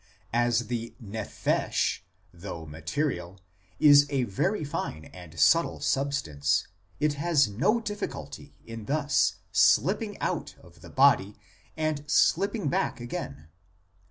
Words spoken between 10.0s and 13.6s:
out of the body and slipping back again.